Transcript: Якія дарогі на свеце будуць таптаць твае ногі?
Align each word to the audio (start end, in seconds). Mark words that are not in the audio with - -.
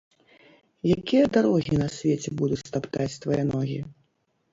Якія 0.97 1.25
дарогі 1.35 1.73
на 1.81 1.89
свеце 1.97 2.29
будуць 2.39 2.63
таптаць 2.73 3.19
твае 3.27 3.39
ногі? 3.53 3.77